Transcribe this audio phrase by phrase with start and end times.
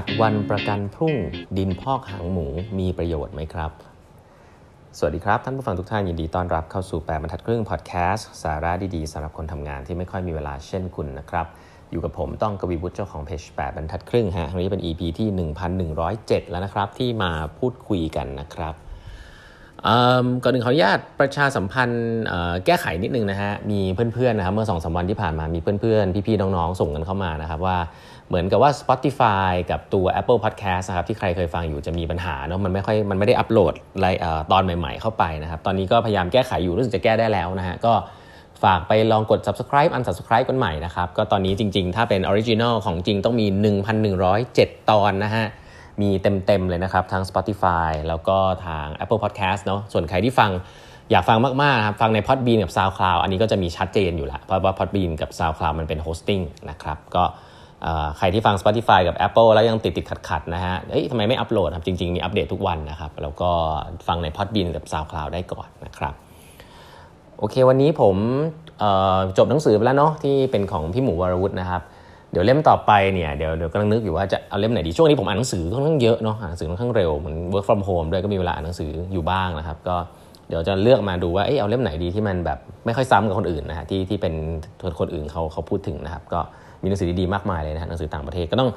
[0.00, 1.14] ผัดวันประกันพรุ่ง
[1.58, 2.46] ดินพอกหางหมู
[2.78, 3.70] มีประโยชน์ไหมครับ
[4.98, 11.46] สวัสดีครับ ท่านผู้ฟังทุกท่านยินดีต้อนรับเข้าสู่ 8บรรทัดครึ่งพอดแคสต์สาระดีๆสำหรับคนทำงานที่ไม่ค่อยมีเวลาเช่นคุณนะครับ
[11.90, 15.28] อยู่กับผมต้องกวีบุฒิเจ้าของเพจ8บรรทัดครึ่งฮะวันนี้เป็น EP ที่
[15.90, 18.74] 1107 แล้วนะครับ ที่มาพูดคุยกันนะครับ
[20.42, 22.16] ก่อนหนึ่งขออนุญาตประชาสัมพันธ์
[22.66, 23.80] แก้ไขนิดนึงนะฮะ มี
[24.14, 27.76] เพื่อนๆนะครับเมื่อสองสวันที่ผ่านมา มีเพื่อนๆ พี่ๆ น้องๆ ส่งกันเข้ามานะครับว่า
[28.28, 34.08] เหมือนกับว่า Spotify กับตัว Apple Podcast นะครับที่ใครเคยฟังอยู่จะมีปัญหาเนาะมันไม่ค่อยมันไม่ได้อัปโหลดอะไร
[34.52, 37.92] ตอนใหม่ๆ เข้าไปนะครับ ตอนนี้ก็พยายามแก้ไขอยู่รู้สึกจะแก้ได้แล้วนะฮะก็
[38.64, 43.46] ฝากไปลองกด subscribe unsubscribe กันใหม่นะครับ ก็ตอนนี้จริง ๆ ถ้าเป็น original ของจริงต้องมี
[44.18, 45.46] 1,107 ตอนนะฮะ
[46.02, 50.50] มีเต็มๆเลยนะครับทาง Spotify แล้วก็ทาง Apple Podcast เนาะส่วนใครที่ฟัง
[51.10, 57.24] อยากฟังมากๆครับฟังใน Podbean กับ SoundCloud อันนี้ก็จะมีชัดเจนอยู่แล้วเพราะว่า Podbean กับ SoundCloud มันเป็น hosting นะครับก็
[58.18, 63.50] ใครที่ฟัง Spotify กับ Apple แล้วยังติดติดขัดขัดนะฮะเอ้ยทำไมไม่อัปโหลดครับ จริง ๆ มีอัปเดตทุกวันนะครับ แล้วก็
[64.06, 66.14] ฟังใน Podbean กับ SoundCloud ได้ก่อนนะครับ
[67.38, 68.16] โอเควันนี้ผม
[69.38, 71.82] จบหนังสือไปแล้วเนาะที่เป็นของพี่หมูวรวุฒินะครับ
[72.38, 79.96] ดี๋ยวเล่มต่อไปเนี่ยเดี๋ยวเดี๋ยวกำลังนึกอยู่ว่าจะเอาเล่มไหนดีช่วงนี้ผมอ่านหนังสือค่อนข้างเยอะเนาะอ่านหนังสือค่อนข้างเร็วเหมือน work from home ด้วยก็มีเวลาอ่านหนังสืออยู่บ้างนะครับ ก็
[80.48, 84.34] เดี๋ยวจะเลือกมาดูว่าเออเอาเล่มไหนดีที่มันแบบไม่ค่อยซ้ำกับคนอื่นนะฮะที่ที่เป็น
[84.98, 86.40] คนอื่นเขาเขาพูดถึงนะครับ ก็
[86.82, 88.70] มีหนังสือดีๆมากมายเลยนะหนังสือต่างประเทศก็ต้อง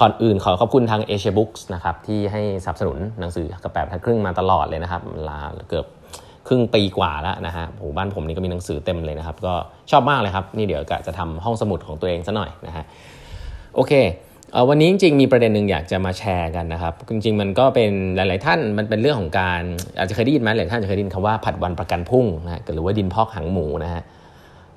[0.00, 5.86] ก่อนอื่นขอขอบคุณทาง Asia Books นะครับที่ให้สนับสนุนหนังสือกับแปดทัดครึ่งมาตลอดเลยนะครับลาเกือบ
[6.48, 9.54] ครึ่งปีกว่าแล้วนะฮะผมบ้านผมนี่ก็มีหนังสือเต็มเลยนะครับ ก็
[9.90, 12.84] ชอบมากเลยครับ นี่เดี๋ยวกะจะทำห้องสมุดของตัวเองซะหน่อยนะฮะ
[13.74, 13.92] โอเค
[14.68, 19.62] วันนี้จริงๆมีประเด็นหนึ่งอยากจะมาแชร์กันนะครับ จริงๆมันก็เป็นหลาย ๆ ท่านมันเป็นเรื่องของการ
[19.98, 24.02] อาจจะเคยได้ยินไหมหลายท่านจะเคยได้ยินคำว่าผัดวันประกันพรุ่งนะหรือว่าดินพอกหางหมูนะฮะ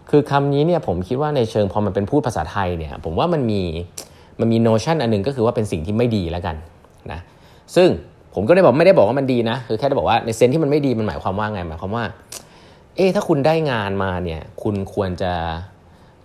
[0.10, 3.62] คือคำนี้เนี่ยผมคิดว่าในเชิงพอมันเป็นพูดภาษาไทยเนี่ยผมว่ามันมี
[4.40, 6.56] มันมี notion อันนึงก็คือว่าเป็นสิ่งที่ไม่ดีแล้วกัน
[7.12, 7.20] นะ
[7.76, 7.90] ซึ่ง
[8.36, 12.04] ผมก็ได้บอกไม่ได้บอกว่ามันดีนะคือแค่ได้บอกว่าใน sense ที่มันไม่ดีมันหมายความว่าไงหมายความว่า
[12.96, 15.32] เอ๊ถ้าคุณได้งานมาเนี่ยคุณควรจะ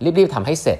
[0.03, 0.79] รีบๆทำให้เสร็จ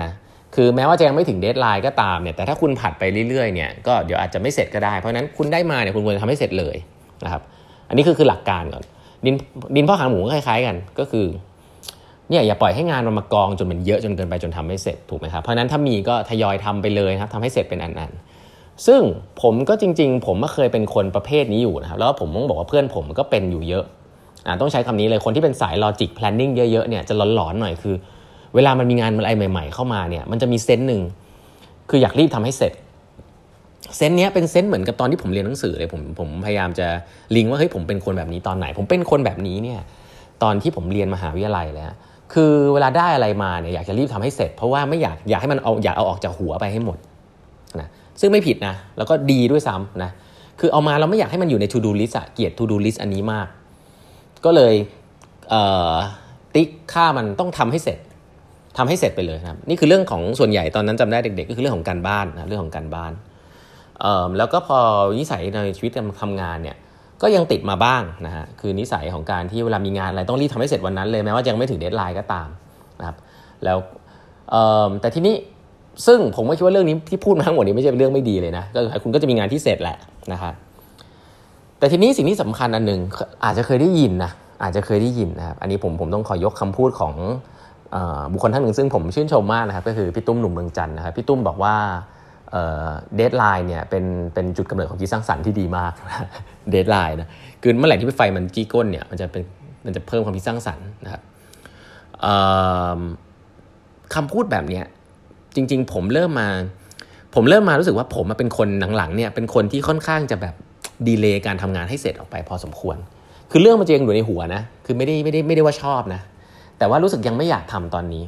[0.00, 0.10] นะ
[0.54, 6.76] คือแม้ว่าจะยังไม่ถึง deadline ก็ตามเนี่ยแต่ถ้าคุณผัดไปเรื่อยๆเนี่ยก็เดี๋ยวอาจจะไม่เสร็จก็ได้ เพราะนั้นคุณได้มาเนี่ยคุณควรจะทำให้เสร็จเลย
[7.24, 7.42] นะครับ
[7.88, 8.82] อันนี้คือคือหลักการก่อน
[9.24, 9.34] ดิน
[9.76, 11.26] ดินพอกหางหมูคล้ายๆกันก็คือ
[12.30, 18.37] เนี่ยอย่าปล่อยให้งานมันมากองจนมันเยอะจนเกินไปจนทำไม่เสร็จถูกไหมครับเพราะนั้นถ้ามีก็ทยอยทำไปเลยครับทำให้เสร็จเป็นอันๆ
[18.86, 19.00] ซึ่ง
[19.42, 23.84] ผมก็จริง ๆ ผมก็เคยเป็นคนประเภทนี้อยู่นะครับแล้วผมต้องบอกว่าเพื่อนผมก็เป็นอยู่เยอะ
[24.46, 27.94] อ่าต้องใช้คำนี้เลยคนที่เป็นสาย logic planning เยอะๆเนี่ยจะหลอนๆหน่อยคือ
[28.54, 31.02] เวลามันมีงานอะไรใหม่ ๆ เข้ามาเนี่ยมันจะมี sense หนึ่ง
[31.90, 32.72] คืออยากรีบทำให้เสร็จ
[33.96, 36.86] sense เนี้ยเป็น sense เหมือนกับตอนที่ผมเรียนหนังสือเลยผมผมพยายามจะ
[37.36, 39.80] ลิงว่าเฮ้ยผมเป็นคนแบบนี้ตอนไหน ผมเป็นคนแบบนี้เนี่ย
[40.42, 41.90] ตอนที่ผมเรียนมหาวิทยาลัยแล้ว
[42.32, 46.98] คือเวลาได้อะไรมาเนี่ยอยากจะรีบทำให้เสร็จ เพราะว่าไม่อยากอยากให้มันเอาอยากเอาออกจากหัวไปให้หมด
[48.20, 50.10] ซึ่งไม่ผิดนะ แล้วก็ดีด้วยซ้ำนะ
[50.60, 53.46] คือเอามาเราไม่อยากให้มันอยู่ใน to do list อะเกลียด to do list อันนี้มาก
[54.44, 54.74] ก็เลย
[56.54, 57.98] ติ๊กค่ามันต้องทำให้เสร็จ
[58.76, 63.12] ทำให้เสร็จไปเลยนะครับ นี่คือเรื่องของส่วนใหญ่ตอนนั้นจำได้เด็กๆ ก็คือเรื่องของการบ้านนะเรื่องของการบ้าน
[64.38, 64.78] แล้วก็พอ
[65.18, 66.76] นิสัยในชีวิตการทำงานเนี่ย
[67.22, 72.48] ก็ยังติดมาบ้างนะฮะคือนิสัยของการที่เวลามีงานอะไรต้องรีบทำให้เสร็จวันนั้นเลยแม้ว่ายังไม่ถึงเดทไลน์ก็ตาม
[73.00, 73.16] นะครับ
[73.64, 73.78] แล้ว
[75.00, 75.34] แต่ทีนี้
[76.06, 79.96] ซึ่งผมก็คิดว่าเรื่องนี้ที่พูดมาทั้งหมดนี้ไม่ใช่เป็นเรื่องไม่ดีเลยนะก็คุณก็จะมีงานที่เสร็จแหละ
[80.32, 80.54] นะครับ
[81.78, 83.00] แต่ทีนี้สิ่งที่สำคัญอันหนึ่ง
[83.44, 84.30] อาจจะเคยได้ยินนะ
[84.62, 87.14] อาจจะเคยได้ยินนะครับอันนี้ผมผมต้องขอยกคำพูดของ
[88.32, 91.74] บุคคลท่านหนึ่งซึ่งผมชื่นชมมากนะครับก็คือพี่ตุ้มหนุ่มเมืองจันทร์นะครับพี่ตุ้มบอกว่า
[93.16, 94.04] deadline เนี่ยเป็น
[94.34, 95.92] เป็นจุดกำเนิดของคิดสร้างสรรค์ที่ดีมาก
[96.70, 97.28] deadline นะ
[97.62, 99.42] คือเมื่อไหร่ที่ไฟมันจี้ก้นเนี่ยมันจะเป็น
[99.84, 101.22] มันจะเพิ่มความคิดสร้างสรรค์นะครับ
[104.14, 104.84] คำพูดแบบเนี้ย
[105.58, 106.48] จริง ๆ ผมเริ่มมา
[107.34, 110.54] ผมเริ่มมารู้สึกว่าผมมาเป็นคนหลังๆเนี่ยเป็นคนที่ค่อนข้างจะแบบ
[111.08, 112.96] ดีเลย์การทำงานให้เสร็จออกไปพอสมควร
[113.50, 116.20] คือเรื่องมันจะยังอยู่ในหัวนะ คือไม่ได้ไม่ได้ไม่ได้ว่าชอบนะ
[116.78, 118.24] แต่ว่ารู้สึกยังไม่อยากทำตอนนี้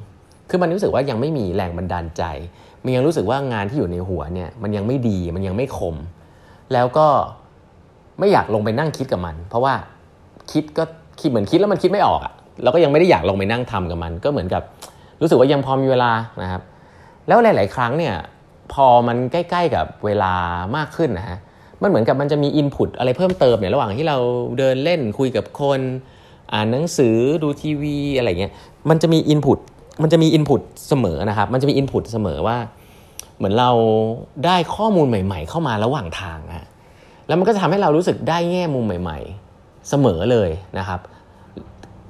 [0.51, 2.23] คือมันรู้สึกว่ายังไม่มีแรงบันดาลใจ
[2.85, 5.97] มันยังรู้สึกว่างานที่อยู่ในหัวเนี่ยมันยังไม่ดี มันยังไม่คม
[6.73, 7.07] แล้วก็
[8.19, 9.75] ไม่อยากลงไปนั่งคิดกับมัน เพราะว่า
[10.53, 10.85] คิดก็
[11.21, 14.63] คิดเหมือนคิดแล้วมันคิดไม่ออกอะ่ะ เราก็ยังไม่ได้อยากลงไปนั่งทำกับมัน ก็เหมือนกับ
[15.21, 16.13] รู้สึกว่ายังพอมีเวลา
[16.43, 16.63] นะครับ
[17.29, 18.15] แล้วหลาย ๆ ครั้งเนี่ย
[18.73, 20.33] พอมันใกล้ ๆ กับเวลา
[20.77, 21.39] มากขึ้นนะฮะ
[21.83, 24.19] มันเหมือนกับมันจะมีอินพุตอะไรเพิ่มเติมเนี่ยระหว่างที่เรา
[24.59, 25.81] เดินเล่นคุยกับคน
[26.53, 28.53] อ่านหนังสือดูทีวีอะไรเงี้ย
[28.91, 29.59] มันจะมีอินพุต
[30.03, 32.57] มันจะมีอินพุตเสมอนะครับ มันจะมีอินพุตเสมอว่า
[33.37, 33.71] เหมือนเรา
[34.45, 36.67] ได้ข้อมูลใหม่ ๆ เข้ามาระหว่างทางนะ
[37.27, 39.19] แล้วมันก็จะทำให้เรารู้สึกได้แง่มุมใหม่
[39.53, 41.01] ๆ เสมอเลยนะครับ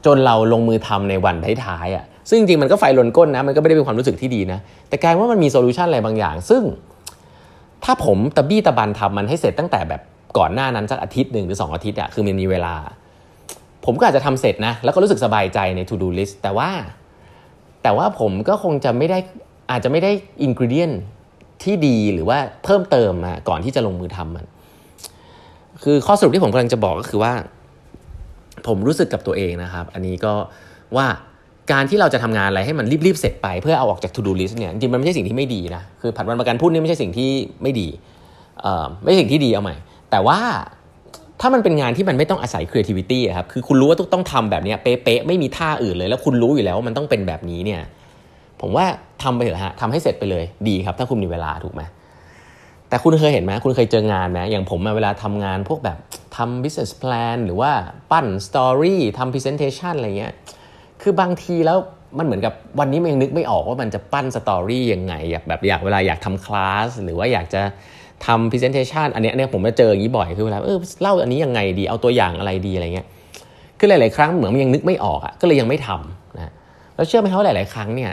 [0.04, 4.58] จนเราลงมือทำในวันท้ายๆอะ ซึ่งจริงๆมันก็ไฟลนก้นนะมันก็ไม่ได้เป็นความรู้สึกที่ดีนะ
[4.88, 6.62] แต่กลายว่ามันมีโซลูชันอะไรบางอย่าง ซึ่ง
[7.84, 10.00] ถ้าผมตะบี้ตะบันทำมันให้เสร็จตั้งแต่แบบ
[10.38, 12.74] ก่อนหน้านั้นสักอาทิตย์หนึ่งหรือ 2 อาทิตย์อะคือมันมีเวลา
[13.84, 16.70] ผมก็อาจจะทำเสร็จนะ แล้วก็รู้สึกสบายใจใน to do list แต่ว่า
[17.82, 19.18] แต่ว่าผมก็คงจะไม่ได้
[19.70, 20.10] อาจจะไม่ได้
[20.42, 20.92] อินกิเดียน
[21.62, 24.46] ที่ดีหรือว่าเพิ่มเติมมาก่อนที่จะลงมือทำมัน
[25.82, 27.32] คือข้อสรุปที่ผมกำลังจะบอกก็คือว่า
[28.66, 30.32] ผมรู้สึกกับตัวเองนะครับ อันนี้ก็
[30.96, 31.06] ว่า
[31.72, 37.30] การที่เราจะทำงานอะไรให้มันรีบๆเสร็จไปเพื่อเอาออกจาก to do list เนี่ยจริงๆมันไม่ใช่สิ่งที่ไม่ดีนะคือผัดวันประกันพรุ่งนี่ไม่ใช่สิ่งที่
[37.62, 37.88] ไม่ดี
[38.60, 39.76] เอ่อไม่ใช่สิ่งที่ดีเอาใหม่
[40.10, 40.38] แต่ว่า
[41.40, 47.80] ถ้ามันเป็นงานที่มันไม่ต้องอาศัย creativity ครับคือคุณรู้ว่าต้องทำแบบนี้เป๊ะๆไม่มีท่าอื่นเลย แล้วคุณรู้อยู่แล้วว่ามันต้องเป็นแบบนี้เนี่ย
[48.60, 48.84] ผมว่า
[49.22, 51.82] ทำไปเถอะฮะทำให้เสร็จไปเลยดีครับ ถ้าคุณมีเวลาถูกไหม
[52.88, 55.98] แต่คุณเคยเห็นไหมคุณเคยเจองานไหมอย่างผมเวลาทำงานพวกแบบ
[56.36, 57.70] ทำ business plan หรือว่า
[58.10, 60.34] ปั้น story ทำ presentation อะไรเงี้ย
[61.02, 61.78] คือบางทีแล้ว
[62.18, 67.62] มันเหมือนกับวันนี้มันยังนึกไม่ออกว่ามันจะปั้นสตอรี่ยังไงอยากแบบอยากเวลาอยากทำคลาสหรือว่าอยากจะ
[68.26, 73.06] ทำ presentation อันนี้เนี่ยผมมาเจออย่างนี้บ่อยคือเวลาเออเล่าอันนี้ยังไงดีเอาตัวอย่างอะไรดีอะไรเงี้ย
[73.78, 76.52] คือหลาย ๆ ครั้งเหมือนมันยังนึกไม่ออกอะก็เลยยังไม่ทำนะ
[76.96, 78.12] แล้วเชื่อไหมเขาหลาย ๆ ครั้งเนี่ย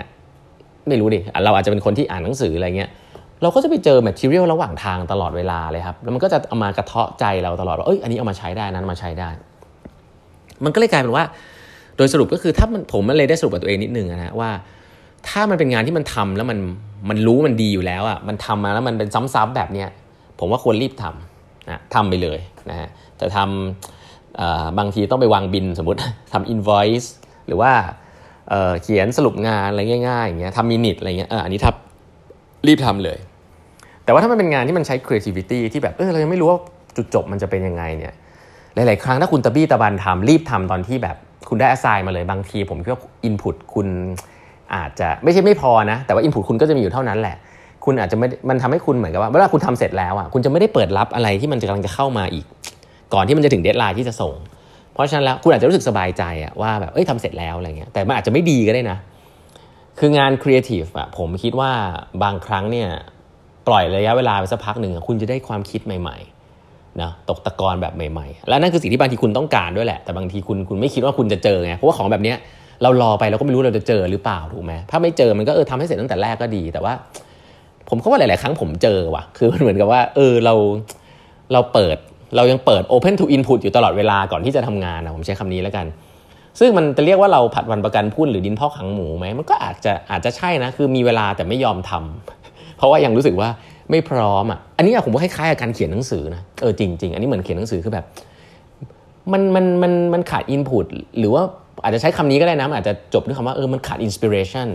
[0.88, 2.90] ไม่รู้ดิเราอาจจะเป็นคนที่อ่านหนังสืออะไรเงี้ย
[3.42, 9.30] เราก็จะไปเจอ material ระหว่างทางตลอดเวลาเลยครับแล้วมันก็จะเอามากระเทาะใจเราตลอดว่าเอ้ยอันนี้เอามาใช้ได้นั้นมาใช้ได้
[10.64, 11.26] มันก็เลยกลายเป็นว่า
[11.98, 14.50] โดยสรุปก็คือถ้ามันผมมันเลยได้สรุปกับตัวเองนิดนึงนะว่า
[15.30, 16.60] ถ้ามันเป็นงานที่มันทำแล้วมัน
[17.10, 19.90] มันรู้มันดีอยู่แล้วอะมันทำมาแล้วมันเป็นซ้ำๆแบบเนี้ย
[20.40, 22.40] ผมว่าควรรีบทำนะทำไปเลย
[22.70, 22.90] นะฮะ
[23.20, 26.00] จะทำบางทีต้องไปวางบินสมมติ
[26.34, 27.08] ทำ invoice
[27.48, 27.72] หรือว่า
[28.50, 31.76] เเขียนสรุปงานอะไรง่ายๆอย่างเงี้ยทำมินิทอะไรเงี้ยอันนี้ทับ
[32.68, 33.18] รีบทำเลย
[34.04, 36.60] แต่ว่าถ้ามันเป็นงานที่มันใช้ creativity ที่แบบเออเรายังไม่รู้ว่า
[36.96, 38.14] จุดจบมันจะเป็นยังไงเนี่ย
[38.76, 41.18] หลายๆครั้งถ้าคุณตะบี้ตะบันทำรีบทำตอนที่แบบ
[41.50, 43.88] คุณได้ assign มาเลยบางที ผมคิดว่า input คุณ
[44.76, 47.36] อาจจะไม่ใช่ไม่พอนะ แต่ว่า input คุณก็จะมีอยู่เท่านั้นแหละ
[47.86, 52.46] คุณอาจจะไม่มันทำให้คุณเหมือนกับว่าเวลาคุณทำเสร็จแล้วอะคุณจะไม่ได้เปิดรับอะไรที่มันกำลังจะเข้ามาอีก
[53.14, 54.34] ก่อนที่มันจะถึง deadline ที่จะส่ง
[54.94, 58.98] เพราะฉะนั้นแล้วคุณอาจจะรู้สึกสบายใจอะว่าแบบเอ้ยทำเสร็จแล้วอะไรเงี้ยแต่มันอาจจะไม่ดีก็ได้นะ
[60.00, 61.72] คืองานครีเอทีฟอะผมคิดว่า
[62.24, 62.90] บางครั้งเนี่ย
[63.68, 66.37] ปล่อยระยะเวลาไปสักพักหนึ่งคุณจะได้ความคิดใหม่ ๆ
[67.02, 72.34] นะตกตะกอนแบบใหม่ๆ และนั่นคือสิ่งที่บางทีคุณต้องการด้วยแหละ แต่บางทีคุณคุณไม่คิดว่าคุณจะเจอไง เพราะว่าของแบบนี้
[72.84, 76.94] เรารอไปเราก็ไม่รู้เราจะเจอหรือเปล่าถูกไหมถ้าไม่เจอมันก็เออทำให้เสร็จตั้งแต่แรกก็ดี แต่ว่า
[77.90, 80.54] ผมก็ว่าหลาย ๆ ครั้งผมเจอว่ะ คือมันเหมือนกับว่า เออเรา
[81.54, 81.98] เราเปิด
[82.36, 85.86] เรายังเปิด open to input อยู่ตลอดเวลาก่อนที่จะทำงานนะผมใช้คำนี้แล้วกัน
[86.60, 93.50] ซึ่งมันจะเรียกว่าเราผัดวันประกันพุ่นหรือดินพอกขังหมูไหมมันก็อาจจะอาจจะใช่นะ คือมีเวลาแต่ไม่ยอมทำเพราะว่ายังรู้สึกว่า
[93.92, 98.06] ไม่พร้อมอะอันนี้ผมว่าคล้ายๆกับการเขียนหนังสือนะเออจริง ๆ อันนี้เหมือนเขียนหนังสือคือแบบ
[99.32, 100.86] มันมันมันมันขาดอินพุต
[101.20, 101.44] หรือว่า
[101.84, 104.68] อาจจะใช้คำนี้ก็ได้นะอาจจะจบด้วยคำว่าเออมันขาดอินสปิเรชัน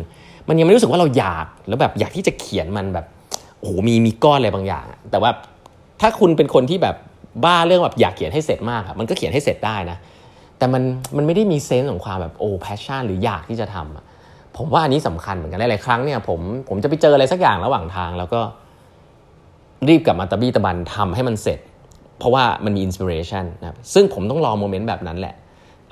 [0.49, 3.07] มันยังไม่รู้สึกว่าเราอยากแล้วแบบอยากที่จะเขียนมันแบบ
[3.59, 5.31] โอ้โหมีมีก้อนอะไรบางอย่าง แต่ว่า
[6.01, 6.97] ถ้าคุณเป็นคนที่แบบ
[7.45, 9.97] บ้าเรื่องแบบอยากเขียนให้เสร็จมากอะมันก็เขียนให้เสร็จได้นะ
[10.59, 10.83] แต่มัน
[11.17, 14.05] มันไม่ได้มี sense ของความแบบโอ้ passion หรืออยากที่จะทำอะ
[14.57, 18.41] ผมว่าอันนี้สำคัญเหมือนกันหลายๆครั้งเนี่ยผมผมจะไปเจออะไรสักอย่างระหว่างทางแล้วก็
[19.89, 21.59] รีบกลับมาตะบี้ตะบันทำให้มันเสร็จ
[22.19, 25.35] เพราะว่ามันมี inspiration นะครับซึ่งผมต้องรอ moment แบบนั้นแหละ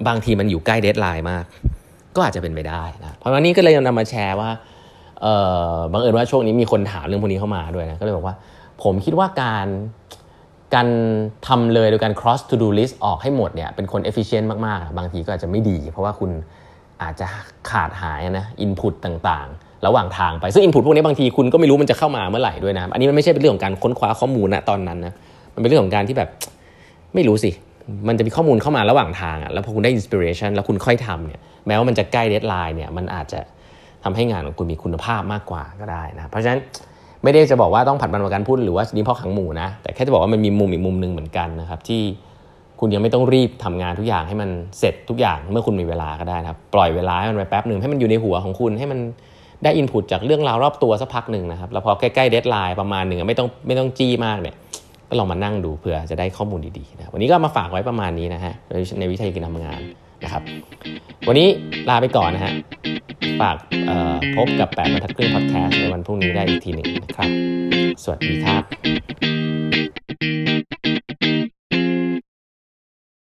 [0.09, 1.45] บางทีมันอยู่ใกล้ deadline มาก
[2.17, 4.51] ก็อาจจะเป็นไปได้นะเพราะวันนี้ก็เลยนำมาแชร์ว่า
[5.23, 5.27] เอ
[5.73, 8.35] อบังเอิญว่าช่วงนี้มีคนถามเรื่องพวกนี้เข้ามาด้วยนะก็เลยบอกว่า
[8.83, 9.67] ผมคิดว่าการ
[10.75, 10.89] การ
[11.47, 16.31] ทำเลยโดยการ cross to do list ออกให้หมดเนี่ยเป็นคน efficient มาก ๆ บางทีก็อาจจะไม่ดี เพราะว่าคุณ
[17.03, 17.27] อาจจะ
[17.71, 25.15] ขาดหายนะ input ต่างๆ ระหว่างทางไป ซึ่ง input พวกนี้บางทีคุณก็ไม่รู้มันจะเข้ามาเมื่อไหร่ด้วยนะ อันนี้มันไม่ใช่เป็นเรื่องของการค้นคว้าข้อมูลนะตอนนั้นนะ
[25.55, 26.29] มันเป็นเรื่องของการที่แบบ
[27.15, 27.51] ไม่รู้สิ
[28.09, 33.41] มันจะมีข้อมูลเข้ามาระหว่างทางอะแล้วพอคุณได้ inspiration แล้วคุณค่อยทำเนี่ย แม้ว่ามันจะใกล้ deadline เนี่ย มันอาจจะ
[34.05, 36.61] ทำให้งานของคุณมีคุณภาพมากกว่าก็ได้นะ เพราะฉะนั้น
[37.25, 42.03] ไม่ได้จะบอกว่าต้องผัดวันประกันพรุ่งหรือว่าดินพอกหางหมูนะ แต่แค่จะบอกว่ามันมีมุมอีกมุมหนึ่งเหมือนกันนะครับที่
[42.81, 48.99] คุณยังไม่ต้องรีบทำงานทุกอย่างให้มันเสร็จทุกอย่างเมื่อคุณมีเวลาก็ได้นะครับ ปล่อยเวลาให้มันไปแป๊บหนึ่งให้มันอยู่ในหัวของคุณให้มัน
[49.65, 54.57] ได้ input จากเรื่องราวรอบตัวสักพักหนึ่งนะครับ แล้วพอใกล้ๆ deadline ประมาณหนึ่งไม่ต้องไม่ต้องจี้มากเนี่ย
[55.09, 58.55] ก็ลองมานั่งดูเผื่อจะได้ข้อมูลดีๆนะวันนี้ก็มาฝากไว้ประมาณนี้นะฮะ
[58.99, 59.81] ในวิธีการทำงาน
[60.25, 60.43] นะครับ
[61.29, 61.49] วันนี้
[61.89, 62.53] ลาไปก่อนนะฮะ
[63.41, 63.57] ฝาก
[64.37, 67.31] พบกับแปดบรรทัดครึ่งพอดแคสต์ในวันพรุ่งนี้ได้อีกทีหนึ่งนะครับ
[68.03, 69.60] สวัสดีครับ